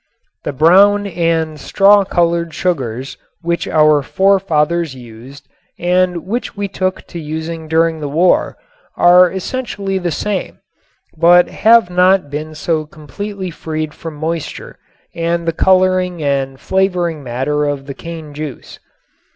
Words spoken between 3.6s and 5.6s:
our forefathers used